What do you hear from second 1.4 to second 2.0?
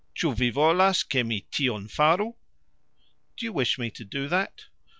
tion